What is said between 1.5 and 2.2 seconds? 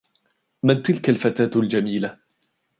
الجميلة؟